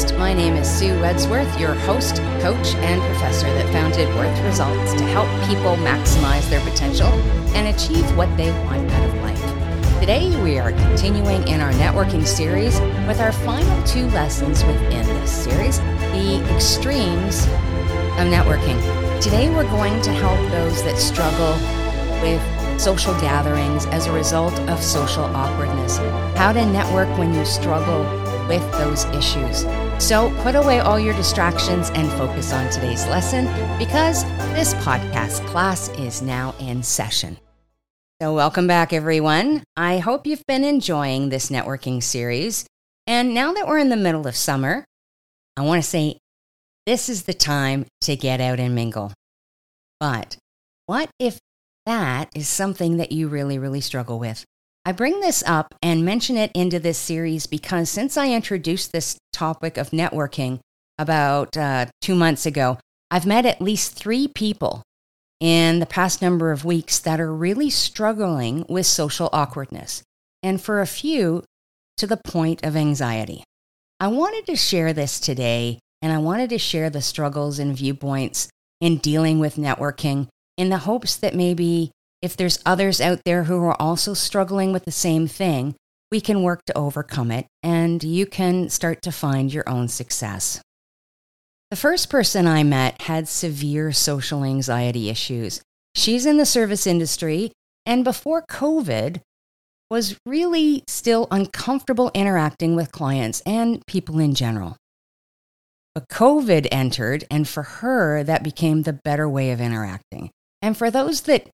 podcast. 0.00 0.18
My 0.18 0.32
name 0.32 0.54
is 0.54 0.68
Sue 0.68 0.92
Wedsworth, 1.00 1.58
your 1.58 1.74
host, 1.74 2.16
coach, 2.40 2.74
and 2.76 3.00
professor 3.02 3.46
that 3.46 3.70
founded 3.72 4.08
Worth 4.16 4.38
Results 4.44 4.92
to 4.94 5.04
help 5.04 5.28
people 5.48 5.76
maximize 5.76 6.48
their 6.50 6.60
potential 6.60 7.08
and 7.54 7.74
achieve 7.74 8.04
what 8.16 8.34
they 8.36 8.50
want 8.64 8.90
out 8.90 9.08
of 9.08 9.14
life. 9.22 10.00
Today, 10.00 10.42
we 10.42 10.58
are 10.58 10.72
continuing 10.72 11.46
in 11.46 11.60
our 11.60 11.72
networking 11.72 12.26
series 12.26 12.80
with 13.06 13.20
our 13.20 13.32
final 13.32 13.82
two 13.84 14.06
lessons 14.08 14.64
within 14.64 15.06
this 15.06 15.44
series 15.44 15.78
the 15.78 16.42
extremes 16.54 17.44
of 18.18 18.26
networking. 18.28 18.80
Today, 19.20 19.50
we're 19.50 19.70
going 19.70 20.00
to 20.02 20.12
help 20.12 20.38
those 20.50 20.82
that 20.84 20.98
struggle 20.98 21.52
with 22.22 22.40
social 22.80 23.12
gatherings 23.20 23.84
as 23.86 24.06
a 24.06 24.12
result 24.12 24.58
of 24.60 24.82
social 24.82 25.24
awkwardness, 25.24 25.98
how 26.36 26.52
to 26.52 26.64
network 26.64 27.08
when 27.18 27.34
you 27.34 27.44
struggle 27.44 28.04
with 28.50 28.72
those 28.72 29.04
issues. 29.14 29.64
So 30.02 30.34
put 30.42 30.56
away 30.56 30.80
all 30.80 30.98
your 30.98 31.14
distractions 31.14 31.90
and 31.90 32.10
focus 32.14 32.52
on 32.52 32.68
today's 32.68 33.06
lesson 33.06 33.44
because 33.78 34.24
this 34.54 34.74
podcast 34.74 35.46
class 35.46 35.88
is 35.90 36.20
now 36.20 36.56
in 36.58 36.82
session. 36.82 37.36
So, 38.20 38.34
welcome 38.34 38.66
back, 38.66 38.92
everyone. 38.92 39.62
I 39.76 39.98
hope 39.98 40.26
you've 40.26 40.44
been 40.46 40.64
enjoying 40.64 41.28
this 41.28 41.48
networking 41.48 42.02
series. 42.02 42.66
And 43.06 43.32
now 43.32 43.52
that 43.52 43.68
we're 43.68 43.78
in 43.78 43.88
the 43.88 43.96
middle 43.96 44.26
of 44.26 44.34
summer, 44.34 44.84
I 45.56 45.62
want 45.62 45.82
to 45.82 45.88
say 45.88 46.18
this 46.86 47.08
is 47.08 47.22
the 47.22 47.32
time 47.32 47.86
to 48.00 48.16
get 48.16 48.40
out 48.40 48.58
and 48.58 48.74
mingle. 48.74 49.14
But 50.00 50.36
what 50.86 51.08
if 51.20 51.38
that 51.86 52.28
is 52.34 52.48
something 52.48 52.98
that 52.98 53.12
you 53.12 53.28
really, 53.28 53.58
really 53.58 53.80
struggle 53.80 54.18
with. 54.18 54.44
I 54.90 54.92
bring 54.92 55.20
this 55.20 55.44
up 55.46 55.72
and 55.80 56.04
mention 56.04 56.36
it 56.36 56.50
into 56.52 56.80
this 56.80 56.98
series 56.98 57.46
because 57.46 57.88
since 57.88 58.16
I 58.16 58.32
introduced 58.32 58.90
this 58.90 59.16
topic 59.32 59.76
of 59.76 59.90
networking 59.90 60.58
about 60.98 61.56
uh, 61.56 61.86
two 62.02 62.16
months 62.16 62.44
ago, 62.44 62.76
I've 63.08 63.24
met 63.24 63.46
at 63.46 63.62
least 63.62 63.94
three 63.94 64.26
people 64.26 64.82
in 65.38 65.78
the 65.78 65.86
past 65.86 66.20
number 66.20 66.50
of 66.50 66.64
weeks 66.64 66.98
that 66.98 67.20
are 67.20 67.32
really 67.32 67.70
struggling 67.70 68.66
with 68.68 68.84
social 68.84 69.30
awkwardness, 69.32 70.02
and 70.42 70.60
for 70.60 70.80
a 70.80 70.88
few, 70.88 71.44
to 71.98 72.08
the 72.08 72.16
point 72.16 72.64
of 72.64 72.74
anxiety. 72.74 73.44
I 74.00 74.08
wanted 74.08 74.44
to 74.46 74.56
share 74.56 74.92
this 74.92 75.20
today, 75.20 75.78
and 76.02 76.12
I 76.12 76.18
wanted 76.18 76.50
to 76.50 76.58
share 76.58 76.90
the 76.90 77.00
struggles 77.00 77.60
and 77.60 77.76
viewpoints 77.76 78.48
in 78.80 78.96
dealing 78.98 79.38
with 79.38 79.54
networking 79.54 80.26
in 80.56 80.68
the 80.68 80.78
hopes 80.78 81.14
that 81.14 81.36
maybe 81.36 81.92
if 82.22 82.36
there's 82.36 82.62
others 82.66 83.00
out 83.00 83.22
there 83.24 83.44
who 83.44 83.62
are 83.64 83.80
also 83.80 84.14
struggling 84.14 84.72
with 84.72 84.84
the 84.84 84.90
same 84.90 85.26
thing, 85.26 85.74
we 86.10 86.20
can 86.20 86.42
work 86.42 86.64
to 86.66 86.76
overcome 86.76 87.30
it 87.30 87.46
and 87.62 88.02
you 88.02 88.26
can 88.26 88.68
start 88.68 89.02
to 89.02 89.12
find 89.12 89.52
your 89.52 89.68
own 89.68 89.88
success. 89.88 90.60
The 91.70 91.76
first 91.76 92.10
person 92.10 92.46
I 92.46 92.64
met 92.64 93.02
had 93.02 93.28
severe 93.28 93.92
social 93.92 94.44
anxiety 94.44 95.08
issues. 95.08 95.62
She's 95.94 96.26
in 96.26 96.36
the 96.36 96.46
service 96.46 96.86
industry 96.86 97.52
and 97.86 98.04
before 98.04 98.42
COVID 98.50 99.20
was 99.90 100.16
really 100.24 100.84
still 100.86 101.26
uncomfortable 101.30 102.10
interacting 102.14 102.76
with 102.76 102.92
clients 102.92 103.40
and 103.46 103.84
people 103.86 104.18
in 104.18 104.34
general. 104.34 104.76
But 105.94 106.08
COVID 106.08 106.68
entered, 106.70 107.24
and 107.30 107.48
for 107.48 107.64
her, 107.64 108.22
that 108.22 108.44
became 108.44 108.82
the 108.82 108.92
better 108.92 109.28
way 109.28 109.50
of 109.50 109.60
interacting. 109.60 110.30
And 110.62 110.76
for 110.76 110.88
those 110.90 111.22
that, 111.22 111.48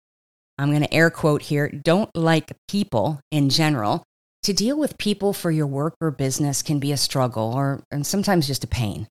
I'm 0.59 0.71
going 0.71 0.83
to 0.83 0.95
air 0.95 1.11
quote 1.11 1.43
here, 1.43 1.69
don't 1.69 2.15
like 2.17 2.53
people 2.69 3.21
in 3.31 3.51
general, 3.51 4.03
to 4.43 4.53
deal 4.53 4.79
with 4.79 4.97
people 4.99 5.33
for 5.33 5.51
your 5.51 5.67
work 5.67 5.95
or 6.01 6.11
business 6.11 6.63
can 6.63 6.79
be 6.79 6.93
a 6.93 6.97
struggle 6.97 7.53
or 7.53 7.83
and 7.91 8.07
sometimes 8.07 8.47
just 8.47 8.65
a 8.65 8.69
pain. 8.69 9.09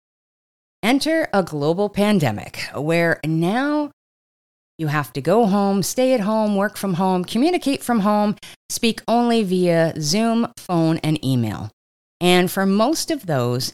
Enter 0.82 1.28
a 1.34 1.44
global 1.44 1.90
pandemic 1.90 2.62
where 2.74 3.20
now 3.26 3.92
you 4.78 4.88
have 4.88 5.12
to 5.14 5.22
go 5.22 5.46
home, 5.46 5.84
stay 5.84 6.14
at 6.14 6.20
home, 6.22 6.56
work 6.56 6.78
from 6.78 6.96
home, 6.96 7.26
communicate 7.26 7.82
from 7.82 8.02
home, 8.02 8.36
speak 8.70 9.02
only 9.08 9.44
via 9.44 9.94
Zoom, 10.00 10.48
phone, 10.58 10.98
and 10.98 11.24
email. 11.24 11.70
And 12.22 12.52
for 12.52 12.66
most 12.66 13.12
of 13.12 13.26
those, 13.26 13.74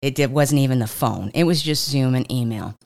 it 0.00 0.30
wasn't 0.30 0.60
even 0.60 0.80
the 0.80 0.86
phone, 0.86 1.30
it 1.34 1.44
was 1.44 1.62
just 1.62 1.88
Zoom 1.88 2.14
and 2.14 2.30
email. 2.30 2.76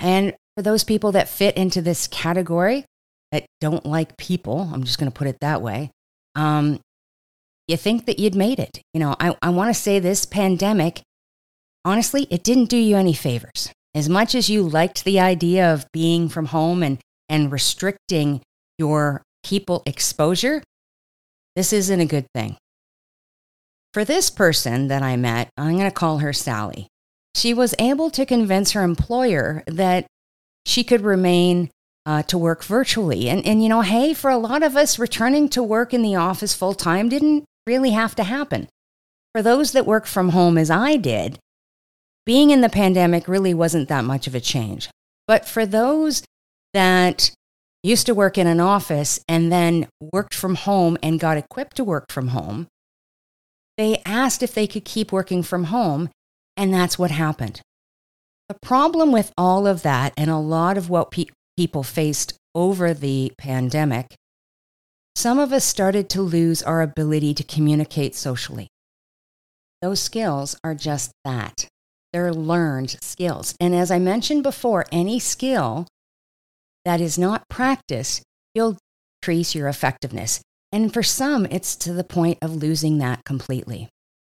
And 0.00 0.34
for 0.56 0.62
those 0.62 0.84
people 0.84 1.12
that 1.12 1.28
fit 1.28 1.56
into 1.56 1.82
this 1.82 2.08
category 2.08 2.84
that 3.30 3.46
don't 3.60 3.84
like 3.84 4.16
people, 4.16 4.70
I'm 4.72 4.84
just 4.84 4.98
going 4.98 5.10
to 5.10 5.16
put 5.16 5.28
it 5.28 5.38
that 5.40 5.60
way, 5.60 5.90
um, 6.34 6.80
you 7.68 7.76
think 7.76 8.06
that 8.06 8.18
you'd 8.18 8.34
made 8.34 8.58
it. 8.58 8.80
You 8.94 9.00
know, 9.00 9.16
I, 9.20 9.36
I 9.42 9.50
want 9.50 9.74
to 9.74 9.80
say 9.80 9.98
this 9.98 10.24
pandemic, 10.24 11.02
honestly, 11.84 12.26
it 12.30 12.42
didn't 12.42 12.70
do 12.70 12.76
you 12.76 12.96
any 12.96 13.12
favors. 13.12 13.70
As 13.94 14.08
much 14.08 14.34
as 14.34 14.48
you 14.48 14.62
liked 14.62 15.04
the 15.04 15.20
idea 15.20 15.72
of 15.72 15.86
being 15.92 16.28
from 16.28 16.46
home 16.46 16.82
and, 16.82 16.98
and 17.28 17.50
restricting 17.50 18.40
your 18.78 19.22
people 19.42 19.82
exposure, 19.86 20.62
this 21.54 21.72
isn't 21.72 22.00
a 22.00 22.06
good 22.06 22.26
thing. 22.34 22.56
For 23.92 24.04
this 24.04 24.30
person 24.30 24.88
that 24.88 25.02
I 25.02 25.16
met, 25.16 25.48
I'm 25.56 25.72
going 25.72 25.84
to 25.88 25.90
call 25.90 26.18
her 26.18 26.32
Sally. 26.32 26.88
She 27.34 27.54
was 27.54 27.74
able 27.78 28.10
to 28.10 28.26
convince 28.26 28.72
her 28.72 28.82
employer 28.82 29.62
that 29.66 30.06
she 30.66 30.84
could 30.84 31.00
remain 31.00 31.70
uh, 32.04 32.22
to 32.24 32.36
work 32.36 32.64
virtually. 32.64 33.28
And, 33.28 33.44
and, 33.46 33.62
you 33.62 33.68
know, 33.68 33.80
hey, 33.80 34.12
for 34.12 34.30
a 34.30 34.36
lot 34.36 34.62
of 34.62 34.76
us, 34.76 34.98
returning 34.98 35.48
to 35.50 35.62
work 35.62 35.94
in 35.94 36.02
the 36.02 36.16
office 36.16 36.54
full 36.54 36.74
time 36.74 37.08
didn't 37.08 37.44
really 37.66 37.90
have 37.90 38.14
to 38.16 38.24
happen. 38.24 38.68
For 39.32 39.42
those 39.42 39.72
that 39.72 39.86
work 39.86 40.06
from 40.06 40.30
home, 40.30 40.58
as 40.58 40.70
I 40.70 40.96
did, 40.96 41.38
being 42.24 42.50
in 42.50 42.60
the 42.60 42.68
pandemic 42.68 43.28
really 43.28 43.54
wasn't 43.54 43.88
that 43.88 44.04
much 44.04 44.26
of 44.26 44.34
a 44.34 44.40
change. 44.40 44.88
But 45.26 45.46
for 45.46 45.66
those 45.66 46.22
that 46.74 47.30
used 47.82 48.06
to 48.06 48.14
work 48.14 48.36
in 48.36 48.46
an 48.46 48.60
office 48.60 49.20
and 49.28 49.52
then 49.52 49.88
worked 50.12 50.34
from 50.34 50.56
home 50.56 50.98
and 51.02 51.20
got 51.20 51.36
equipped 51.36 51.76
to 51.76 51.84
work 51.84 52.10
from 52.10 52.28
home, 52.28 52.66
they 53.78 54.02
asked 54.04 54.42
if 54.42 54.54
they 54.54 54.66
could 54.66 54.84
keep 54.84 55.12
working 55.12 55.42
from 55.42 55.64
home, 55.64 56.08
and 56.56 56.72
that's 56.72 56.98
what 56.98 57.10
happened. 57.10 57.60
The 58.48 58.56
problem 58.62 59.10
with 59.10 59.32
all 59.36 59.66
of 59.66 59.82
that 59.82 60.12
and 60.16 60.30
a 60.30 60.38
lot 60.38 60.78
of 60.78 60.88
what 60.88 61.10
pe- 61.10 61.26
people 61.56 61.82
faced 61.82 62.34
over 62.54 62.94
the 62.94 63.32
pandemic, 63.38 64.14
some 65.16 65.38
of 65.38 65.52
us 65.52 65.64
started 65.64 66.08
to 66.10 66.22
lose 66.22 66.62
our 66.62 66.80
ability 66.80 67.34
to 67.34 67.44
communicate 67.44 68.14
socially. 68.14 68.68
Those 69.82 70.00
skills 70.00 70.56
are 70.62 70.74
just 70.74 71.10
that. 71.24 71.66
They're 72.12 72.32
learned 72.32 72.96
skills. 73.02 73.54
And 73.60 73.74
as 73.74 73.90
I 73.90 73.98
mentioned 73.98 74.42
before, 74.42 74.86
any 74.92 75.18
skill 75.18 75.86
that 76.84 77.00
is 77.00 77.18
not 77.18 77.48
practiced, 77.48 78.22
you'll 78.54 78.78
decrease 79.20 79.54
your 79.54 79.68
effectiveness. 79.68 80.40
And 80.70 80.94
for 80.94 81.02
some, 81.02 81.46
it's 81.46 81.74
to 81.76 81.92
the 81.92 82.04
point 82.04 82.38
of 82.40 82.54
losing 82.54 82.98
that 82.98 83.24
completely. 83.24 83.88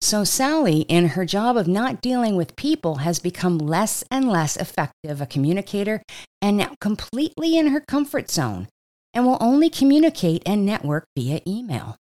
So, 0.01 0.23
Sally, 0.23 0.81
in 0.81 1.09
her 1.09 1.25
job 1.25 1.57
of 1.57 1.67
not 1.67 2.01
dealing 2.01 2.35
with 2.35 2.55
people, 2.55 2.95
has 2.95 3.19
become 3.19 3.57
less 3.57 4.03
and 4.09 4.29
less 4.29 4.55
effective 4.55 5.19
a 5.19 5.25
communicator 5.25 6.01
and 6.41 6.57
now 6.57 6.75
completely 6.79 7.57
in 7.57 7.67
her 7.67 7.81
comfort 7.81 8.31
zone 8.31 8.69
and 9.13 9.25
will 9.25 9.37
only 9.41 9.69
communicate 9.69 10.41
and 10.45 10.65
network 10.65 11.05
via 11.17 11.41
email. 11.45 11.97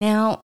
Now, 0.00 0.40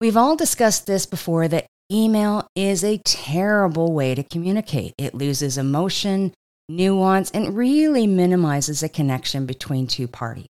we've 0.00 0.16
all 0.16 0.36
discussed 0.36 0.86
this 0.86 1.04
before 1.04 1.48
that 1.48 1.66
email 1.90 2.46
is 2.54 2.84
a 2.84 3.00
terrible 3.04 3.92
way 3.92 4.14
to 4.14 4.22
communicate. 4.22 4.94
It 4.96 5.14
loses 5.14 5.58
emotion, 5.58 6.32
nuance, 6.68 7.30
and 7.32 7.56
really 7.56 8.06
minimizes 8.06 8.82
a 8.82 8.88
connection 8.88 9.46
between 9.46 9.88
two 9.88 10.06
parties. 10.06 10.46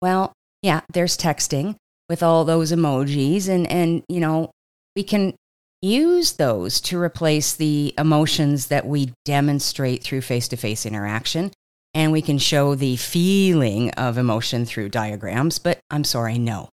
Well, 0.00 0.32
yeah, 0.62 0.80
there's 0.92 1.16
texting, 1.16 1.76
with 2.08 2.22
all 2.22 2.44
those 2.44 2.72
emojis 2.72 3.48
and 3.48 3.66
and 3.70 4.02
you 4.08 4.20
know 4.20 4.50
we 4.96 5.02
can 5.02 5.34
use 5.80 6.34
those 6.34 6.80
to 6.80 6.98
replace 6.98 7.54
the 7.54 7.92
emotions 7.98 8.66
that 8.66 8.86
we 8.86 9.12
demonstrate 9.24 10.02
through 10.02 10.20
face-to-face 10.20 10.86
interaction. 10.86 11.50
And 11.94 12.12
we 12.12 12.22
can 12.22 12.38
show 12.38 12.74
the 12.74 12.96
feeling 12.96 13.90
of 13.92 14.16
emotion 14.16 14.64
through 14.64 14.88
diagrams 14.88 15.58
but 15.58 15.78
i'm 15.90 16.04
sorry 16.04 16.38
no 16.38 16.70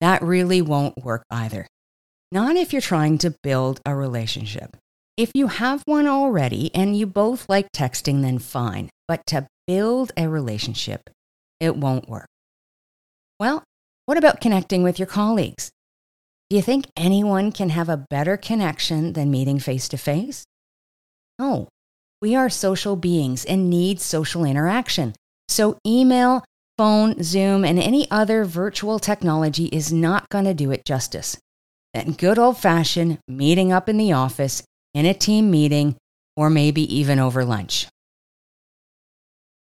that 0.00 0.22
really 0.22 0.62
won't 0.62 1.04
work 1.04 1.24
either. 1.30 1.66
Not 2.30 2.56
if 2.56 2.72
you're 2.72 2.82
trying 2.82 3.18
to 3.18 3.34
build 3.42 3.80
a 3.84 3.94
relationship. 3.94 4.76
If 5.16 5.32
you 5.34 5.48
have 5.48 5.82
one 5.86 6.06
already 6.06 6.70
and 6.74 6.96
you 6.96 7.06
both 7.06 7.48
like 7.48 7.72
texting 7.72 8.22
then 8.22 8.38
fine 8.38 8.90
but 9.08 9.22
to 9.28 9.46
build 9.66 10.12
a 10.16 10.28
relationship 10.28 11.10
it 11.58 11.76
won't 11.76 12.08
work. 12.08 12.28
Well 13.40 13.64
what 14.08 14.16
about 14.16 14.40
connecting 14.40 14.82
with 14.82 14.98
your 14.98 15.04
colleagues? 15.04 15.70
Do 16.48 16.56
you 16.56 16.62
think 16.62 16.86
anyone 16.96 17.52
can 17.52 17.68
have 17.68 17.90
a 17.90 18.06
better 18.08 18.38
connection 18.38 19.12
than 19.12 19.30
meeting 19.30 19.58
face 19.58 19.86
to 19.88 19.98
face? 19.98 20.44
No. 21.38 21.68
We 22.22 22.34
are 22.34 22.48
social 22.48 22.96
beings 22.96 23.44
and 23.44 23.68
need 23.68 24.00
social 24.00 24.46
interaction. 24.46 25.12
So, 25.48 25.76
email, 25.86 26.42
phone, 26.78 27.22
Zoom, 27.22 27.66
and 27.66 27.78
any 27.78 28.10
other 28.10 28.46
virtual 28.46 28.98
technology 28.98 29.66
is 29.66 29.92
not 29.92 30.30
going 30.30 30.46
to 30.46 30.54
do 30.54 30.70
it 30.70 30.86
justice. 30.86 31.36
than 31.92 32.12
good 32.12 32.38
old 32.38 32.56
fashioned 32.56 33.18
meeting 33.28 33.72
up 33.72 33.90
in 33.90 33.98
the 33.98 34.12
office, 34.12 34.62
in 34.94 35.04
a 35.04 35.12
team 35.12 35.50
meeting, 35.50 35.96
or 36.34 36.48
maybe 36.48 36.80
even 36.96 37.18
over 37.18 37.44
lunch. 37.44 37.88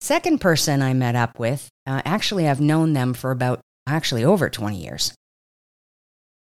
Second 0.01 0.41
person 0.41 0.83
I 0.83 0.93
met 0.93 1.15
up 1.15 1.39
with, 1.39 1.69
uh, 1.87 2.03
actually, 2.05 2.49
I've 2.49 2.61
known 2.61 2.95
them 2.95 3.15
for 3.15 3.31
about 3.31 3.61
actually 3.87 4.25
over 4.25 4.49
20 4.49 4.77
years. 4.77 5.15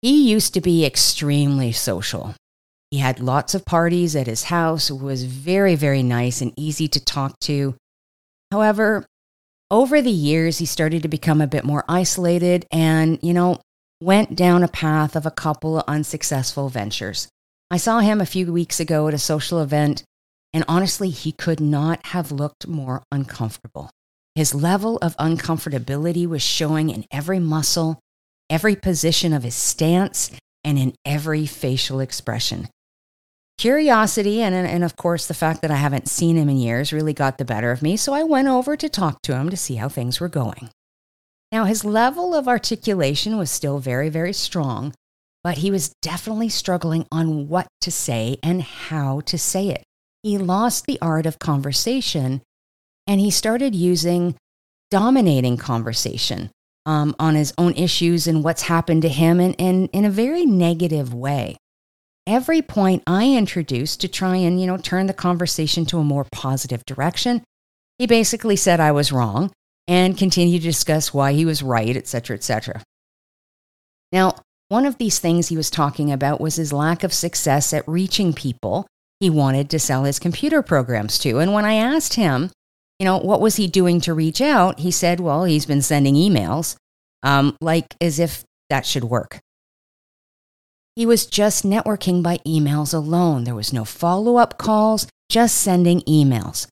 He 0.00 0.31
used 0.31 0.55
to 0.55 0.61
be 0.61 0.85
extremely 0.85 1.73
social. 1.73 2.35
He 2.91 2.99
had 2.99 3.21
lots 3.21 3.55
of 3.55 3.65
parties 3.65 4.15
at 4.17 4.27
his 4.27 4.44
house, 4.44 4.91
was 4.91 5.25
very, 5.25 5.77
very 5.77 6.03
nice 6.03 6.41
and 6.41 6.53
easy 6.56 6.89
to 6.89 7.03
talk 7.03 7.39
to. 7.41 7.75
However, 8.50 9.06
over 9.71 10.03
the 10.03 10.11
years, 10.11 10.59
he 10.59 10.67
started 10.67 11.03
to 11.03 11.09
become 11.09 11.41
a 11.41 11.47
bit 11.47 11.65
more 11.65 11.85
isolated 11.89 12.67
and, 12.71 13.19
you 13.23 13.33
know, 13.33 13.61
went 14.03 14.37
down 14.37 14.62
a 14.62 14.69
path 14.69 15.17
of 15.17 15.25
a 15.25 15.31
couple 15.31 15.79
of 15.79 15.85
unsuccessful 15.89 16.69
ventures. 16.69 17.29
I 17.71 17.79
saw 17.79 18.00
him 18.00 18.21
a 18.21 18.27
few 18.27 18.53
weeks 18.53 18.81
ago 18.81 19.09
at 19.09 19.15
a 19.15 19.19
social 19.19 19.61
event, 19.61 20.05
and 20.53 20.65
honestly, 20.69 21.09
he 21.09 21.33
could 21.33 21.61
not 21.61 22.05
have 22.09 22.31
looked 22.31 22.67
more 22.67 23.03
uncomfortable. 23.11 23.89
His 24.34 24.55
level 24.55 24.99
of 25.02 25.17
uncomfortability 25.19 26.26
was 26.26 26.43
showing 26.43 26.88
in 26.90 27.05
every 27.11 27.38
muscle, 27.38 28.00
every 28.49 28.76
position 28.76 29.32
of 29.32 29.43
his 29.43 29.55
stance, 29.55 30.31
and 30.64 30.79
in 30.79 30.94
every 31.05 31.46
facial 31.46 32.00
expression. 32.00 32.69
Curiosity 33.58 34.40
and, 34.40 34.55
and 34.55 34.82
of 34.82 34.96
course 34.96 35.26
the 35.26 35.34
fact 35.34 35.61
that 35.62 35.70
I 35.70 35.76
haven't 35.76 36.08
seen 36.08 36.37
him 36.37 36.49
in 36.49 36.56
years 36.56 36.93
really 36.93 37.12
got 37.12 37.38
the 37.38 37.44
better 37.44 37.70
of 37.70 37.82
me, 37.82 37.96
so 37.96 38.14
I 38.14 38.23
went 38.23 38.49
over 38.49 38.76
to 38.76 38.88
talk 38.88 39.20
to 39.23 39.37
him 39.37 39.50
to 39.50 39.56
see 39.56 39.76
how 39.76 39.88
things 39.88 40.19
were 40.19 40.29
going. 40.29 40.70
Now, 41.52 41.67
his 41.67 41.84
level 41.84 42.34
of 42.34 42.49
articulation 42.49 43.37
was 43.37 43.50
still 43.50 43.79
very, 43.79 44.08
very 44.08 44.32
strong, 44.32 44.94
but 45.44 45.58
he 45.58 45.70
was 45.70 45.93
definitely 46.00 46.49
struggling 46.49 47.06
on 47.12 47.49
what 47.49 47.67
to 47.82 47.90
say 47.90 48.38
and 48.43 48.62
how 48.62 49.20
to 49.26 49.37
say 49.37 49.69
it. 49.69 49.84
He 50.23 50.38
lost 50.38 50.87
the 50.87 50.99
art 51.02 51.26
of 51.26 51.38
conversation 51.38 52.40
and 53.06 53.20
he 53.20 53.31
started 53.31 53.75
using 53.75 54.34
dominating 54.90 55.56
conversation 55.56 56.50
um, 56.87 57.14
on 57.19 57.34
his 57.34 57.52
own 57.58 57.72
issues 57.75 58.26
and 58.26 58.44
what's 58.44 58.62
happened 58.62 59.02
to 59.02 59.08
him 59.08 59.40
in, 59.40 59.54
in, 59.54 59.87
in 59.88 60.04
a 60.04 60.10
very 60.10 60.44
negative 60.44 61.14
way 61.14 61.56
every 62.26 62.62
point 62.62 63.02
I 63.06 63.34
introduced 63.34 64.00
to 64.00 64.08
try 64.08 64.37
and, 64.37 64.60
you 64.60 64.66
know, 64.66 64.76
turn 64.76 65.06
the 65.06 65.14
conversation 65.14 65.84
to 65.87 65.99
a 65.99 66.04
more 66.04 66.26
positive 66.32 66.84
direction, 66.87 67.43
he 67.99 68.06
basically 68.06 68.56
said 68.56 68.81
I 68.81 68.93
was 68.93 69.12
wrong 69.12 69.52
and 69.88 70.16
continued 70.16 70.62
to 70.62 70.69
discuss 70.69 71.12
why 71.12 71.32
he 71.32 71.44
was 71.44 71.62
right, 71.62 71.96
etc., 71.96 72.37
etc. 72.37 72.82
Now, 74.12 74.37
one 74.69 74.87
of 74.87 74.98
these 74.98 75.19
things 75.19 75.48
he 75.48 75.56
was 75.56 75.70
talking 75.70 76.12
about 76.12 76.40
was 76.40 76.56
his 76.56 76.72
lack 76.72 77.02
of 77.02 77.12
success 77.12 77.72
at 77.72 77.87
reaching 77.87 78.32
people 78.32 78.87
he 79.20 79.28
wanted 79.28 79.70
to 79.70 79.78
sell 79.78 80.05
his 80.05 80.19
computer 80.19 80.62
programs 80.62 81.19
to. 81.20 81.38
And 81.38 81.52
when 81.52 81.64
I 81.64 81.75
asked 81.75 82.14
him, 82.14 82.50
you 83.02 83.04
know, 83.04 83.19
what 83.19 83.40
was 83.40 83.56
he 83.56 83.66
doing 83.66 84.00
to 84.02 84.14
reach 84.14 84.40
out, 84.40 84.78
he 84.78 84.93
said, 84.93 85.19
well, 85.19 85.43
he's 85.43 85.66
been 85.66 85.82
sending 85.82 86.14
emails, 86.14 86.76
um, 87.25 87.56
like 87.60 87.96
as 88.00 88.20
if 88.20 88.44
that 88.70 88.87
should 88.87 89.02
work. 89.02 89.40
He 90.94 91.04
was 91.04 91.26
just 91.26 91.64
networking 91.64 92.22
by 92.22 92.38
emails 92.46 92.94
alone. 92.94 93.43
There 93.43 93.56
was 93.56 93.72
no 93.72 93.84
follow 93.84 94.37
up 94.37 94.56
calls, 94.56 95.08
just 95.28 95.56
sending 95.56 96.02
emails. 96.02 96.69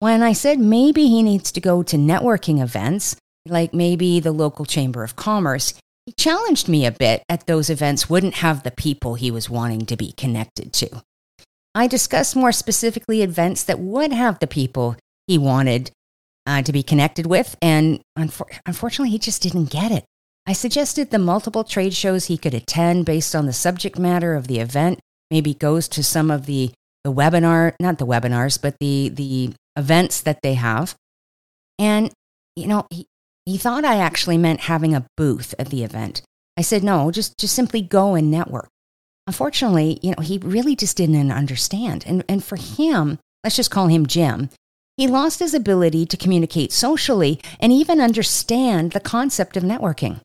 When 0.00 0.22
I 0.22 0.34
said 0.34 0.58
maybe 0.58 1.06
he 1.06 1.22
needs 1.22 1.50
to 1.52 1.62
go 1.62 1.82
to 1.84 1.96
networking 1.96 2.62
events, 2.62 3.16
like 3.46 3.72
maybe 3.72 4.20
the 4.20 4.32
local 4.32 4.66
Chamber 4.66 5.02
of 5.02 5.16
Commerce, 5.16 5.72
he 6.04 6.12
challenged 6.12 6.68
me 6.68 6.84
a 6.84 6.92
bit 6.92 7.22
at 7.26 7.46
those 7.46 7.70
events 7.70 8.10
wouldn't 8.10 8.34
have 8.34 8.64
the 8.64 8.70
people 8.70 9.14
he 9.14 9.30
was 9.30 9.48
wanting 9.48 9.86
to 9.86 9.96
be 9.96 10.12
connected 10.12 10.74
to. 10.74 11.02
I 11.74 11.86
discussed 11.86 12.36
more 12.36 12.52
specifically 12.52 13.22
events 13.22 13.64
that 13.64 13.80
would 13.80 14.12
have 14.12 14.40
the 14.40 14.46
people 14.46 14.96
he 15.30 15.38
wanted 15.38 15.92
uh, 16.44 16.60
to 16.60 16.72
be 16.72 16.82
connected 16.82 17.24
with, 17.24 17.56
and 17.62 18.00
unfor- 18.18 18.50
unfortunately, 18.66 19.10
he 19.10 19.18
just 19.18 19.40
didn't 19.40 19.70
get 19.70 19.92
it. 19.92 20.04
I 20.44 20.54
suggested 20.54 21.10
the 21.10 21.20
multiple 21.20 21.62
trade 21.62 21.94
shows 21.94 22.24
he 22.24 22.36
could 22.36 22.52
attend 22.52 23.06
based 23.06 23.36
on 23.36 23.46
the 23.46 23.52
subject 23.52 23.96
matter 23.96 24.34
of 24.34 24.48
the 24.48 24.58
event. 24.58 24.98
Maybe 25.30 25.54
goes 25.54 25.86
to 25.90 26.02
some 26.02 26.32
of 26.32 26.46
the, 26.46 26.72
the 27.04 27.12
webinar, 27.12 27.74
not 27.78 27.98
the 27.98 28.06
webinars, 28.06 28.60
but 28.60 28.74
the, 28.80 29.10
the 29.10 29.52
events 29.76 30.20
that 30.22 30.40
they 30.42 30.54
have. 30.54 30.96
And, 31.78 32.10
you 32.56 32.66
know, 32.66 32.88
he, 32.90 33.06
he 33.46 33.56
thought 33.56 33.84
I 33.84 33.98
actually 33.98 34.36
meant 34.36 34.60
having 34.62 34.96
a 34.96 35.06
booth 35.16 35.54
at 35.60 35.68
the 35.68 35.84
event. 35.84 36.22
I 36.56 36.62
said, 36.62 36.82
no, 36.82 37.12
just, 37.12 37.38
just 37.38 37.54
simply 37.54 37.82
go 37.82 38.16
and 38.16 38.32
network. 38.32 38.68
Unfortunately, 39.28 40.00
you 40.02 40.10
know, 40.10 40.22
he 40.24 40.38
really 40.38 40.74
just 40.74 40.96
didn't 40.96 41.30
understand. 41.30 42.02
And, 42.08 42.24
and 42.28 42.42
for 42.42 42.56
him, 42.56 43.20
let's 43.44 43.54
just 43.54 43.70
call 43.70 43.86
him 43.86 44.06
Jim, 44.06 44.50
he 45.00 45.08
lost 45.08 45.38
his 45.38 45.54
ability 45.54 46.04
to 46.04 46.18
communicate 46.18 46.70
socially 46.70 47.40
and 47.58 47.72
even 47.72 48.02
understand 48.02 48.92
the 48.92 49.00
concept 49.00 49.56
of 49.56 49.62
networking. 49.62 50.20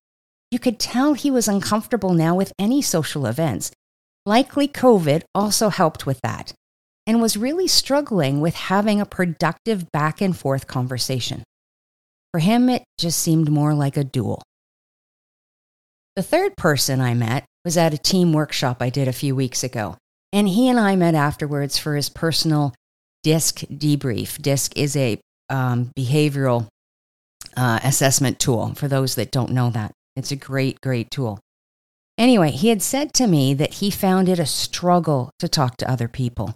You 0.51 0.60
could 0.60 0.80
tell 0.80 1.13
he 1.13 1.31
was 1.31 1.48
uncomfortable 1.48 2.13
now 2.13 2.36
with 2.36 2.51
any 2.60 2.81
social 2.81 3.25
events. 3.25 3.72
Likely 4.25 4.68
COVID 4.68 5.24
also 5.33 5.69
helped 5.69 6.06
with 6.06 6.19
that 6.24 6.51
and 7.07 7.22
was 7.22 7.38
really 7.38 7.69
struggling 7.69 8.42
with 8.42 8.56
having 8.56 9.00
a 9.00 9.06
productive 9.06 9.89
back 9.94 10.19
and 10.19 10.38
forth 10.38 10.68
conversation. 10.68 11.45
For 12.33 12.42
him, 12.42 12.68
it 12.68 12.83
just 13.00 13.19
seemed 13.19 13.50
more 13.50 13.74
like 13.74 13.95
a 13.95 14.04
duel. 14.04 14.44
The 16.18 16.24
third 16.24 16.57
person 16.57 17.00
I 17.00 17.13
met 17.13 17.45
was 17.63 17.77
at 17.77 17.94
a 17.94 17.98
team 17.98 18.33
workshop 18.33 18.81
I 18.81 18.89
did 18.89 19.07
a 19.07 19.13
few 19.13 19.38
weeks 19.38 19.63
ago, 19.63 19.95
and 20.33 20.50
he 20.50 20.68
and 20.68 20.77
I 20.77 20.98
met 20.98 21.16
afterwards 21.16 21.77
for 21.77 21.95
his 21.95 22.10
personal 22.10 22.74
DISC 23.25 23.62
debrief. 23.72 24.39
DISC 24.39 24.77
is 24.77 24.95
a 24.95 25.19
um, 25.50 25.89
behavioral 25.98 26.68
uh, 27.57 27.80
assessment 27.83 28.38
tool 28.38 28.75
for 28.75 28.88
those 28.88 29.16
that 29.16 29.31
don't 29.31 29.50
know 29.50 29.72
that. 29.72 29.92
It's 30.16 30.31
a 30.31 30.36
great, 30.36 30.80
great 30.80 31.10
tool. 31.10 31.39
Anyway, 32.19 32.51
he 32.51 32.69
had 32.69 32.83
said 32.83 33.16
to 33.16 33.25
me 33.25 33.56
that 33.56 33.74
he 33.75 33.89
found 33.89 34.30
it 34.30 34.38
a 34.38 34.45
struggle 34.45 35.31
to 35.39 35.50
talk 35.50 35.75
to 35.77 35.89
other 35.89 36.07
people. 36.07 36.56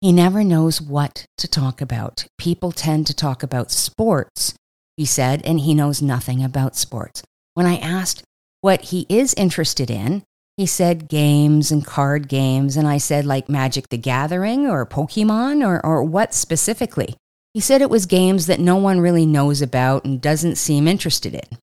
He 0.00 0.12
never 0.12 0.44
knows 0.44 0.80
what 0.80 1.26
to 1.38 1.48
talk 1.48 1.80
about. 1.80 2.24
People 2.38 2.70
tend 2.70 3.08
to 3.08 3.14
talk 3.14 3.42
about 3.42 3.72
sports, 3.72 4.54
he 4.96 5.04
said, 5.04 5.44
and 5.44 5.58
he 5.58 5.74
knows 5.74 6.00
nothing 6.00 6.44
about 6.44 6.76
sports. 6.76 7.24
When 7.54 7.66
I 7.66 7.78
asked 7.78 8.22
what 8.60 8.82
he 8.82 9.06
is 9.08 9.34
interested 9.34 9.90
in, 9.90 10.22
he 10.58 10.66
said 10.66 11.08
games 11.08 11.70
and 11.70 11.86
card 11.86 12.26
games. 12.26 12.76
And 12.76 12.88
I 12.88 12.98
said, 12.98 13.24
like 13.24 13.48
Magic 13.48 13.88
the 13.90 13.96
Gathering 13.96 14.66
or 14.66 14.84
Pokemon 14.84 15.64
or, 15.64 15.84
or 15.86 16.02
what 16.02 16.34
specifically? 16.34 17.14
He 17.54 17.60
said 17.60 17.80
it 17.80 17.88
was 17.88 18.06
games 18.06 18.46
that 18.46 18.58
no 18.58 18.74
one 18.74 18.98
really 18.98 19.24
knows 19.24 19.62
about 19.62 20.04
and 20.04 20.20
doesn't 20.20 20.56
seem 20.56 20.88
interested 20.88 21.32
in. 21.32 21.58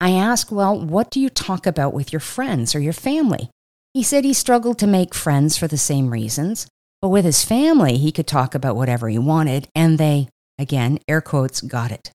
I 0.00 0.12
asked, 0.12 0.50
Well, 0.50 0.80
what 0.80 1.10
do 1.10 1.20
you 1.20 1.28
talk 1.28 1.66
about 1.66 1.92
with 1.92 2.10
your 2.10 2.20
friends 2.20 2.74
or 2.74 2.80
your 2.80 2.94
family? 2.94 3.50
He 3.92 4.02
said 4.02 4.24
he 4.24 4.32
struggled 4.32 4.78
to 4.78 4.86
make 4.86 5.14
friends 5.14 5.58
for 5.58 5.68
the 5.68 5.76
same 5.76 6.10
reasons, 6.10 6.66
but 7.02 7.08
with 7.08 7.26
his 7.26 7.44
family, 7.44 7.98
he 7.98 8.12
could 8.12 8.26
talk 8.26 8.54
about 8.54 8.76
whatever 8.76 9.10
he 9.10 9.18
wanted, 9.18 9.68
and 9.74 9.98
they, 9.98 10.28
again, 10.58 11.00
air 11.06 11.20
quotes, 11.20 11.60
got 11.60 11.92
it. 11.92 12.12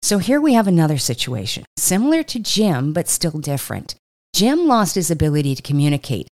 So 0.00 0.18
here 0.18 0.40
we 0.40 0.54
have 0.54 0.66
another 0.66 0.96
situation, 0.96 1.64
similar 1.76 2.22
to 2.22 2.38
Jim, 2.38 2.94
but 2.94 3.08
still 3.08 3.38
different. 3.38 3.96
Jim 4.34 4.66
lost 4.66 4.94
his 4.94 5.10
ability 5.10 5.54
to 5.54 5.62
communicate, 5.62 6.28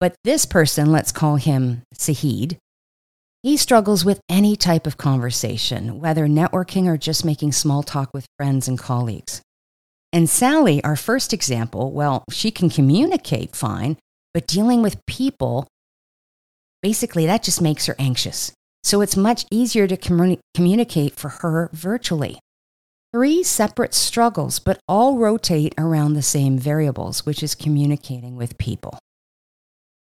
but 0.00 0.14
this 0.24 0.44
person, 0.44 0.92
let's 0.92 1.12
call 1.12 1.36
him 1.36 1.82
Sahid, 1.94 2.56
he 3.42 3.56
struggles 3.56 4.04
with 4.04 4.20
any 4.28 4.54
type 4.54 4.86
of 4.86 4.96
conversation, 4.96 5.98
whether 5.98 6.26
networking 6.26 6.86
or 6.86 6.96
just 6.96 7.24
making 7.24 7.52
small 7.52 7.82
talk 7.82 8.10
with 8.14 8.26
friends 8.38 8.68
and 8.68 8.78
colleagues. 8.78 9.42
And 10.12 10.30
Sally, 10.30 10.82
our 10.84 10.94
first 10.94 11.32
example, 11.32 11.90
well, 11.90 12.24
she 12.30 12.50
can 12.50 12.70
communicate 12.70 13.56
fine, 13.56 13.96
but 14.34 14.46
dealing 14.46 14.82
with 14.82 15.04
people, 15.06 15.66
basically, 16.82 17.26
that 17.26 17.42
just 17.42 17.60
makes 17.60 17.86
her 17.86 17.96
anxious. 17.98 18.52
So 18.84 19.00
it's 19.00 19.16
much 19.16 19.44
easier 19.50 19.86
to 19.88 19.96
communi- 19.96 20.38
communicate 20.54 21.16
for 21.16 21.28
her 21.28 21.70
virtually. 21.72 22.38
Three 23.12 23.42
separate 23.42 23.92
struggles, 23.92 24.58
but 24.58 24.80
all 24.88 25.18
rotate 25.18 25.74
around 25.76 26.14
the 26.14 26.22
same 26.22 26.58
variables, 26.58 27.26
which 27.26 27.42
is 27.42 27.54
communicating 27.54 28.36
with 28.36 28.56
people. 28.56 28.98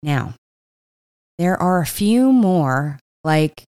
Now, 0.03 0.35
there 1.39 1.61
are 1.61 1.81
a 1.81 1.87
few 1.87 2.33
more, 2.33 2.99
like, 3.23 3.63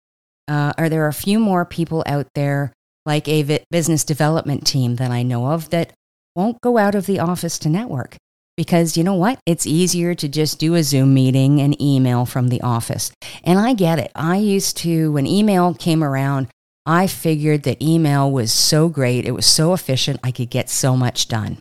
uh, 0.48 0.74
or 0.78 0.88
there 0.88 1.06
are 1.06 1.10
a 1.10 1.13
few 1.13 1.40
more 1.40 1.66
people 1.66 2.04
out 2.06 2.28
there, 2.36 2.74
like 3.06 3.28
a 3.28 3.63
business 3.72 4.04
development 4.04 4.68
team 4.68 4.98
that 4.98 5.10
I 5.10 5.24
know 5.24 5.48
of, 5.48 5.72
that 5.72 5.94
won't 6.36 6.62
go 6.62 6.78
out 6.78 6.94
of 6.94 7.06
the 7.06 7.20
office 7.20 7.58
to 7.60 7.70
network 7.70 8.18
because 8.56 8.98
you 8.98 9.04
know 9.04 9.16
what? 9.16 9.40
It's 9.46 9.66
easier 9.66 10.13
to 10.16 10.28
just 10.28 10.60
do 10.60 10.75
a 10.75 10.84
Zoom 10.84 11.13
meeting 11.13 11.60
and 11.60 11.80
email 11.82 12.25
from 12.25 12.50
the 12.50 12.62
office. 12.62 13.12
And 13.44 13.60
I 13.60 13.74
get 13.74 14.00
it. 14.00 14.12
I 14.16 14.38
used 14.38 14.78
to, 14.78 15.12
when 15.12 15.25
email 15.25 15.74
came 15.74 16.04
around, 16.04 16.48
I 16.86 17.08
figured 17.08 17.63
that 17.63 17.82
email 17.82 18.30
was 18.30 18.52
so 18.52 18.90
great. 18.90 19.25
It 19.25 19.32
was 19.32 19.46
so 19.46 19.74
efficient. 19.74 20.20
I 20.24 20.32
could 20.32 20.50
get 20.50 20.70
so 20.70 20.96
much 20.98 21.28
done. 21.28 21.58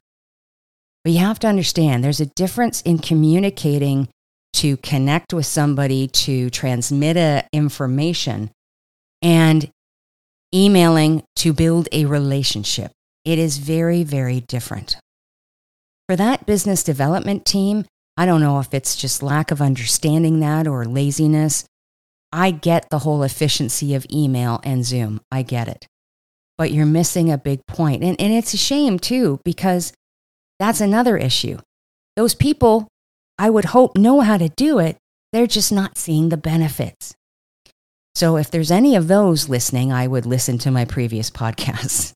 But 1.05 1.13
you 1.13 1.19
have 1.19 1.39
to 1.41 1.49
understand 1.49 2.03
there's 2.03 2.21
a 2.21 2.27
difference 2.27 2.81
in 2.83 2.99
communicating 2.99 4.09
to 4.55 4.77
connect 4.79 5.33
with 5.33 5.47
somebody, 5.47 6.07
to 6.07 6.51
transmit 6.51 7.17
a 7.17 7.45
information, 7.53 8.51
and 9.21 9.71
emailing 10.55 11.23
to 11.37 11.53
build 11.53 11.89
a 11.93 12.05
relationship. 12.05 12.93
It 13.25 13.39
is 13.39 13.59
very, 13.59 14.03
very 14.03 14.41
different. 14.41 14.97
For 16.09 16.17
that 16.17 16.47
business 16.47 16.83
development 16.83 17.47
team, 17.47 17.87
I 18.17 18.27
don't 18.27 18.41
know 18.41 18.61
if 18.61 18.75
it's 18.75 18.97
just 18.97 19.23
lack 19.23 19.51
of 19.51 19.63
understanding 19.63 20.41
that 20.41 20.67
or 20.67 20.85
laziness. 20.85 21.65
I 22.33 22.51
get 22.51 22.89
the 22.91 23.01
whole 23.01 23.23
efficiency 23.23 23.95
of 23.95 24.07
email 24.11 24.61
and 24.65 24.85
Zoom. 24.85 25.21
I 25.31 25.43
get 25.43 25.69
it. 25.69 25.87
But 26.57 26.71
you're 26.71 26.87
missing 26.87 27.31
a 27.31 27.39
big 27.39 27.67
point. 27.67 28.03
And, 28.03 28.19
and 28.21 28.33
it's 28.33 28.55
a 28.55 28.59
shame 28.59 28.99
too, 28.99 29.41
because 29.45 29.93
that's 30.59 30.81
another 30.81 31.17
issue. 31.17 31.59
Those 32.17 32.35
people, 32.35 32.89
I 33.39 33.51
would 33.51 33.67
hope, 33.67 33.97
know 33.97 34.21
how 34.21 34.37
to 34.37 34.49
do 34.51 34.79
it. 34.79 34.97
They're 35.33 35.47
just 35.47 35.73
not 35.73 35.99
seeing 35.99 36.29
the 36.29 36.37
benefits. 36.37 37.15
So 38.15 38.37
if 38.37 38.51
there's 38.51 38.71
any 38.71 38.95
of 38.95 39.09
those 39.09 39.49
listening, 39.49 39.93
I 39.93 40.07
would 40.07 40.27
listen 40.27 40.59
to 40.59 40.71
my 40.71 40.85
previous 40.85 41.31
podcasts. 41.31 42.13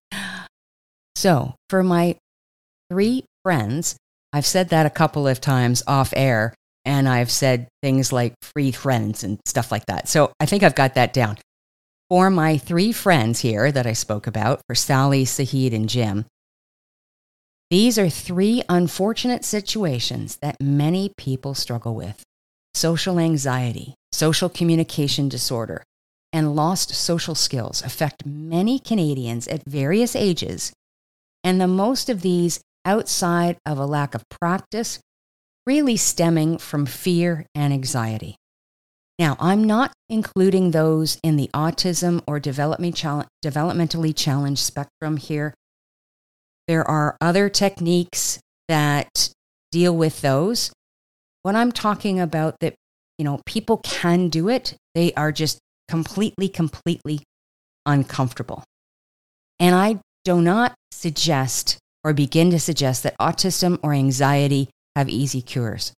So 1.14 1.54
for 1.70 1.82
my 1.82 2.16
three 2.90 3.25
friends, 3.42 3.96
I've 4.32 4.46
said 4.46 4.68
that 4.68 4.87
a 4.87 4.90
couple 4.90 5.26
of 5.26 5.40
times 5.40 5.82
off 5.87 6.12
air, 6.14 6.54
and 6.87 7.09
I've 7.09 7.31
said 7.31 7.69
things 7.83 8.12
like 8.12 8.35
free 8.40 8.71
friends 8.71 9.25
and 9.25 9.38
stuff 9.45 9.71
like 9.71 9.85
that. 9.87 10.09
So 10.09 10.33
I 10.40 10.47
think 10.47 10.62
I've 10.62 10.75
got 10.75 10.95
that 10.95 11.12
down. 11.12 11.37
For 12.09 12.31
my 12.31 12.57
three 12.57 12.93
friends 12.93 13.40
here 13.40 13.73
that 13.73 13.87
I 13.87 13.93
spoke 13.93 14.28
about, 14.28 14.61
for 14.69 14.76
Sally, 14.76 15.25
Sahid, 15.25 15.75
and 15.75 15.88
Jim, 15.88 16.25
these 17.69 17.99
are 17.99 18.09
three 18.09 18.62
unfortunate 18.69 19.45
situations 19.45 20.37
that 20.37 20.57
many 20.62 21.12
people 21.19 21.55
struggle 21.55 21.97
with 21.97 22.23
social 22.75 23.19
anxiety, 23.19 23.95
social 24.12 24.49
communication 24.49 25.28
disorder, 25.28 25.83
and 26.33 26.55
lost 26.55 26.95
social 26.95 27.35
skills 27.35 27.83
affect 27.83 28.25
many 28.25 28.78
Canadians 28.78 29.49
at 29.49 29.64
various 29.66 30.14
ages. 30.14 30.73
And 31.43 31.61
the 31.61 31.66
most 31.66 32.09
of 32.09 32.23
these 32.23 32.61
outside 32.85 33.57
of 33.66 33.78
a 33.78 33.87
lack 33.87 34.14
of 34.14 34.28
practice, 34.28 35.00
really 35.66 35.96
stemming 35.96 36.58
from 36.58 36.87
fear 36.87 37.46
and 37.54 37.73
anxiety. 37.73 38.37
Now, 39.18 39.37
I'm 39.40 39.64
not 39.64 39.92
including 40.08 40.70
those 40.70 41.18
in 41.23 41.37
the 41.37 41.50
autism 41.54 42.23
or 42.26 42.38
developmentally 42.38 44.14
challenged 44.14 44.61
spectrum 44.61 45.16
here. 45.16 45.54
There 46.68 46.88
are 46.88 47.16
other 47.20 47.49
techniques 47.49 48.38
that 48.68 49.30
deal 49.73 49.96
with 49.96 50.20
those. 50.20 50.70
When 51.42 51.56
I'm 51.56 51.73
talking 51.73 52.20
about 52.20 52.61
that, 52.61 52.75
you 53.18 53.25
know, 53.25 53.40
people 53.46 53.78
can 53.78 54.28
do 54.28 54.49
it, 54.49 54.76
they 54.94 55.12
are 55.14 55.32
just 55.32 55.58
completely, 55.88 56.49
completely 56.49 57.20
uncomfortable. 57.87 58.64
And 59.58 59.75
I 59.75 60.00
do 60.25 60.42
not 60.42 60.75
suggest 60.90 61.78
or 62.04 62.12
begin 62.12 62.50
to 62.50 62.61
suggest 62.61 63.02
that 63.04 63.16
autism 63.18 63.78
or 63.82 63.94
anxiety 63.94 64.68
have 64.97 65.09
easy 65.09 65.43
cures. 65.43 65.93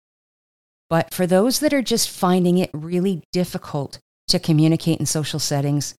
But 0.90 1.14
for 1.14 1.26
those 1.28 1.60
that 1.60 1.74
are 1.74 1.82
just 1.82 2.10
finding 2.10 2.58
it 2.58 2.70
really 2.74 3.24
difficult 3.32 4.00
to 4.28 4.40
communicate 4.40 5.00
in 5.00 5.06
social 5.06 5.40
settings, 5.40 5.96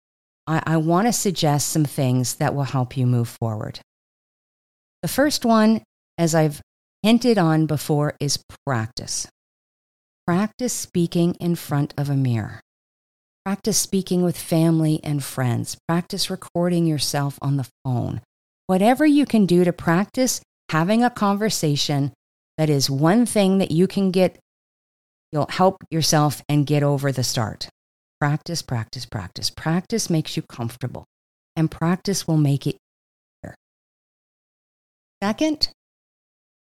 I, 0.47 0.63
I 0.67 0.77
want 0.79 1.07
to 1.07 1.13
suggest 1.13 1.69
some 1.69 1.85
things 1.85 2.35
that 2.37 2.55
will 2.55 2.65
help 2.65 2.97
you 2.97 3.07
move 3.07 3.29
forward. 3.29 3.81
The 5.03 5.09
first 5.09 5.45
one, 5.45 5.83
as 6.19 6.35
I've 6.35 6.61
hinted 7.03 7.39
on 7.39 7.67
before, 7.67 8.17
is 8.19 8.43
practice. 8.67 9.29
Practice 10.27 10.73
speaking 10.73 11.35
in 11.35 11.55
front 11.55 11.95
of 11.97 12.11
a 12.11 12.17
mirror. 12.17 12.61
Practice 13.45 13.79
speaking 13.79 14.25
with 14.25 14.37
family 14.37 15.01
and 15.03 15.23
friends. 15.23 15.79
Practice 15.87 16.29
recording 16.29 16.87
yourself 16.87 17.39
on 17.41 17.57
the 17.57 17.69
phone. 17.85 18.21
Whatever 18.67 19.07
you 19.07 19.25
can 19.25 19.47
do 19.47 19.65
to 19.65 19.73
practice 19.73 20.43
having 20.69 21.03
a 21.03 21.09
conversation 21.09 22.13
that 22.59 22.69
is 22.69 22.91
one 22.91 23.25
thing 23.25 23.59
that 23.59 23.71
you 23.71 23.87
can 23.87 24.11
get, 24.11 24.39
you'll 25.33 25.47
help 25.49 25.77
yourself 25.91 26.43
and 26.49 26.67
get 26.67 26.83
over 26.83 27.13
the 27.13 27.25
start. 27.25 27.69
Practice, 28.21 28.63
practice, 28.63 29.07
practice. 29.07 29.49
Practice 29.49 30.11
makes 30.11 30.37
you 30.37 30.43
comfortable, 30.43 31.05
and 31.55 31.71
practice 31.71 32.27
will 32.27 32.37
make 32.37 32.67
it 32.67 32.77
easier. 33.45 33.55
Second, 35.23 35.71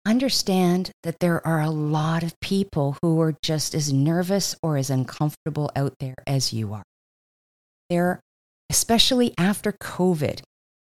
understand 0.06 0.90
that 1.02 1.20
there 1.20 1.46
are 1.46 1.60
a 1.60 1.70
lot 1.70 2.22
of 2.22 2.40
people 2.40 2.96
who 3.02 3.20
are 3.20 3.34
just 3.42 3.74
as 3.74 3.92
nervous 3.92 4.56
or 4.62 4.78
as 4.78 4.88
uncomfortable 4.88 5.70
out 5.76 5.94
there 6.00 6.16
as 6.26 6.52
you 6.52 6.72
are. 6.72 6.82
There, 7.90 8.20
especially 8.70 9.34
after 9.36 9.70
COVID, 9.70 10.40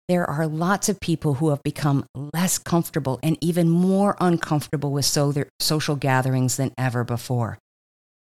there 0.07 0.29
are 0.29 0.47
lots 0.47 0.89
of 0.89 0.99
people 0.99 1.35
who 1.35 1.49
have 1.49 1.63
become 1.63 2.05
less 2.33 2.57
comfortable 2.57 3.19
and 3.23 3.37
even 3.41 3.69
more 3.69 4.17
uncomfortable 4.19 4.91
with 4.91 5.05
so 5.05 5.33
social 5.59 5.95
gatherings 5.95 6.57
than 6.57 6.73
ever 6.77 7.03
before. 7.03 7.57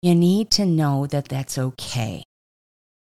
You 0.01 0.15
need 0.15 0.50
to 0.51 0.65
know 0.65 1.07
that 1.07 1.29
that's 1.29 1.57
okay. 1.57 2.24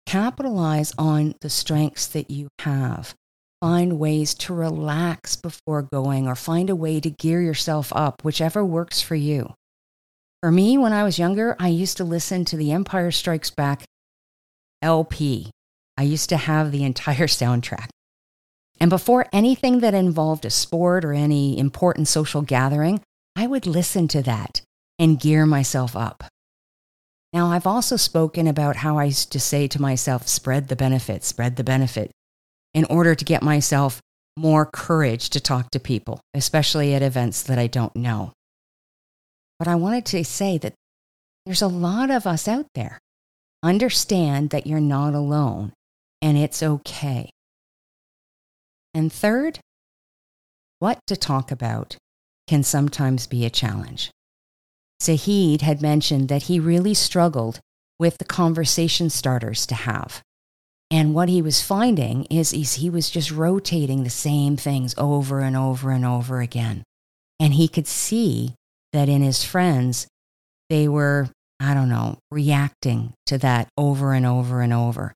Capitalize 0.05 0.93
on 0.98 1.36
the 1.41 1.50
strengths 1.50 2.08
that 2.08 2.29
you 2.29 2.48
have 2.60 3.15
find 3.63 3.98
ways 3.98 4.34
to 4.34 4.53
relax 4.53 5.38
before 5.38 5.82
going 5.84 6.27
or 6.27 6.36
find 6.36 6.70
a 6.70 6.75
way 6.75 7.00
to 7.00 7.10
gear 7.10 7.41
yourself 7.41 7.93
up, 7.96 8.22
whichever 8.22 8.65
works 8.65 9.00
for 9.01 9.15
you. 9.15 9.53
For 10.41 10.51
me, 10.51 10.77
when 10.77 10.91
I 10.91 11.05
was 11.05 11.17
younger, 11.17 11.55
I 11.58 11.70
used 11.70 11.96
to 11.96 12.03
listen 12.03 12.43
to 12.43 12.58
the 12.58 12.74
Empire 12.74 13.10
Strikes 13.10 13.51
Back 13.51 13.86
LP. 14.82 15.50
I 15.98 16.03
used 16.03 16.27
to 16.27 16.36
have 16.36 16.74
the 16.74 16.84
entire 16.84 17.27
soundtrack. 17.39 17.88
And 18.84 18.90
before 18.90 19.28
anything 19.32 19.80
that 19.80 19.94
involved 19.94 20.44
a 20.44 20.50
sport 20.50 21.06
or 21.06 21.13
any 21.13 21.58
important 21.58 22.10
social 22.10 22.42
gathering, 22.42 23.00
I 23.34 23.48
would 23.48 23.66
listen 23.66 24.10
to 24.10 24.22
that 24.24 24.62
and 25.00 25.18
gear 25.18 25.46
myself 25.46 25.96
up. 25.96 26.25
Now, 27.32 27.50
I've 27.50 27.66
also 27.66 27.96
spoken 27.96 28.46
about 28.46 28.75
how 28.75 28.98
I 28.98 29.06
used 29.06 29.32
to 29.32 29.40
say 29.40 29.70
to 29.70 29.82
myself, 29.82 30.28
spread 30.28 30.68
the 30.68 30.75
benefit, 30.75 31.24
spread 31.24 31.56
the 31.56 31.63
benefit 31.63 32.12
in 32.74 32.84
order 32.90 33.16
to 33.16 33.24
get 33.24 33.42
myself 33.42 34.02
more 34.36 34.66
courage 34.66 35.30
to 35.30 35.40
talk 35.40 35.72
to 35.72 35.80
people, 35.80 36.20
especially 36.34 36.94
at 36.94 37.02
events 37.02 37.42
that 37.44 37.58
I 37.58 37.68
don't 37.68 37.96
know. 37.96 38.34
But 39.60 39.70
I 39.70 39.75
wanted 39.75 40.06
to 40.08 40.25
say 40.25 40.58
that 40.58 40.74
there's 41.46 41.62
a 41.62 41.68
lot 41.68 42.12
of 42.12 42.28
us 42.28 42.50
out 42.50 42.68
there. 42.75 43.00
Understand 43.63 44.50
that 44.50 44.68
you're 44.68 44.82
not 44.82 45.13
alone 45.13 45.72
and 46.22 46.38
it's 46.38 46.62
okay. 46.62 47.30
And 48.94 49.12
third, 49.12 49.60
what 50.80 51.00
to 51.08 51.16
talk 51.16 51.52
about 51.52 51.98
can 52.48 52.64
sometimes 52.64 53.28
be 53.28 53.46
a 53.46 53.50
challenge. 53.50 54.12
Sahid 55.02 55.62
had 55.62 55.82
mentioned 55.82 56.30
that 56.30 56.44
he 56.44 56.60
really 56.60 56.94
struggled 56.94 57.60
with 58.00 58.18
the 58.18 58.26
conversation 58.26 59.10
starters 59.10 59.66
to 59.68 59.76
have. 59.76 60.22
And 60.92 61.14
what 61.14 61.30
he 61.30 61.42
was 61.42 61.62
finding 61.62 62.26
is, 62.26 62.54
is 62.54 62.76
he 62.76 62.90
was 62.90 63.10
just 63.10 63.32
rotating 63.32 64.04
the 64.04 64.10
same 64.10 64.58
things 64.58 64.94
over 64.98 65.40
and 65.40 65.58
over 65.58 65.92
and 65.92 66.06
over 66.06 66.40
again. 66.40 66.84
And 67.40 67.54
he 67.54 67.68
could 67.68 67.88
see 67.88 68.54
that 68.92 69.10
in 69.10 69.22
his 69.22 69.44
friends, 69.44 70.08
they 70.70 70.88
were, 70.88 71.30
I 71.60 71.74
don't 71.74 71.90
know, 71.90 72.20
reacting 72.30 73.14
to 73.26 73.38
that 73.40 73.70
over 73.78 74.14
and 74.14 74.26
over 74.26 74.62
and 74.62 74.72
over. 74.72 75.14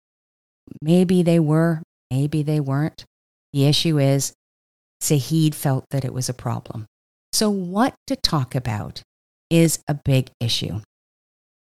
Maybe 0.82 1.22
they 1.22 1.40
were, 1.40 1.84
maybe 2.10 2.42
they 2.42 2.60
weren't. 2.60 3.06
The 3.58 3.66
issue 3.66 3.98
is, 3.98 4.34
Sahid 5.02 5.56
felt 5.56 5.86
that 5.90 6.06
it 6.06 6.14
was 6.14 6.30
a 6.30 6.34
problem. 6.36 6.86
So, 7.34 7.50
what 7.50 7.96
to 8.06 8.16
talk 8.16 8.54
about 8.54 9.02
is 9.50 9.80
a 9.88 9.96
big 9.96 10.30
issue. 10.40 10.82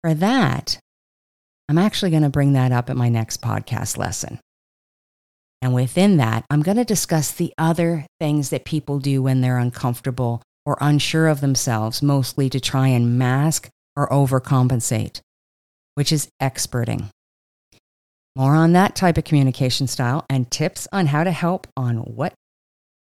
For 0.03 0.13
that, 0.13 0.79
I'm 1.67 1.79
actually 1.79 2.11
going 2.11 2.21
to 2.21 2.29
bring 2.29 2.53
that 2.53 2.71
up 2.71 2.91
in 2.91 2.97
my 2.97 3.09
next 3.09 3.41
podcast 3.41 3.97
lesson. 3.97 4.39
And 5.63 5.73
within 5.73 6.17
that, 6.17 6.45
I'm 6.51 6.61
going 6.61 6.77
to 6.77 6.85
discuss 6.85 7.31
the 7.31 7.51
other 7.57 8.05
things 8.19 8.51
that 8.51 8.63
people 8.63 8.99
do 8.99 9.23
when 9.23 9.41
they're 9.41 9.57
uncomfortable 9.57 10.43
or 10.67 10.77
unsure 10.79 11.27
of 11.27 11.41
themselves, 11.41 12.03
mostly 12.03 12.47
to 12.51 12.59
try 12.59 12.89
and 12.89 13.17
mask 13.17 13.69
or 13.95 14.07
overcompensate, 14.09 15.21
which 15.95 16.11
is 16.11 16.29
experting. 16.39 17.09
More 18.37 18.53
on 18.53 18.73
that 18.73 18.95
type 18.95 19.17
of 19.17 19.23
communication 19.23 19.87
style 19.87 20.23
and 20.29 20.51
tips 20.51 20.87
on 20.91 21.07
how 21.07 21.23
to 21.23 21.31
help 21.31 21.65
on 21.75 21.97
what 21.97 22.35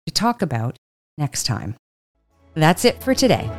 to 0.07 0.13
talk 0.13 0.41
about 0.41 0.77
next 1.17 1.43
time. 1.43 1.75
That's 2.53 2.85
it 2.85 3.03
for 3.03 3.13
today. 3.13 3.51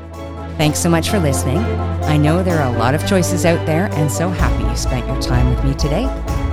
Thanks 0.56 0.78
so 0.78 0.88
much 0.88 1.11
for 1.11 1.18
listening. 1.18 1.59
I 1.59 2.16
know 2.16 2.42
there 2.42 2.62
are 2.62 2.75
a 2.75 2.78
lot 2.78 2.95
of 2.95 3.06
choices 3.06 3.45
out 3.45 3.66
there, 3.66 3.92
and 3.92 4.11
so 4.11 4.30
happy 4.30 4.64
you 4.64 4.75
spent 4.75 5.06
your 5.06 5.21
time 5.21 5.50
with 5.50 5.62
me 5.64 5.75
today. 5.75 6.06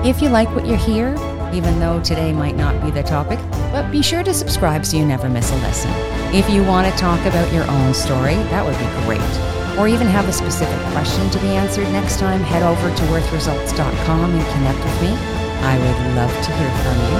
If 0.04 0.22
you 0.22 0.28
like 0.28 0.54
what 0.54 0.66
you 0.66 0.76
hear, 0.76 1.16
even 1.54 1.80
though 1.80 2.04
today 2.04 2.34
might 2.34 2.58
not 2.58 2.84
be 2.84 2.92
the 2.92 3.04
topic, 3.04 3.40
but 3.72 3.90
be 3.92 4.02
sure 4.02 4.24
to 4.24 4.34
subscribe 4.34 4.86
so 4.86 4.98
you 4.98 5.06
never 5.06 5.30
miss 5.30 5.50
a 5.52 5.56
lesson. 5.56 5.92
If 6.36 6.50
you 6.50 6.66
want 6.66 6.92
to 6.92 7.00
talk 7.00 7.22
about 7.22 7.54
your 7.54 7.64
own 7.72 7.94
story, 7.94 8.36
that 8.36 8.66
would 8.66 8.78
be 8.78 9.06
great. 9.06 9.53
Or 9.78 9.88
even 9.88 10.08
have 10.08 10.28
a 10.30 10.34
specific 10.34 10.80
question 10.94 11.30
to 11.32 11.40
be 11.40 11.50
answered 11.50 11.90
next 11.92 12.20
time, 12.20 12.42
head 12.42 12.64
over 12.64 12.94
to 12.96 13.04
worthresults.com 13.04 14.34
and 14.34 14.46
connect 14.54 14.80
with 14.80 15.02
me. 15.02 15.18
I 15.66 15.78
would 15.80 16.16
love 16.16 16.32
to 16.32 16.52
hear 16.54 16.72
from 16.84 16.98
you. 17.08 17.18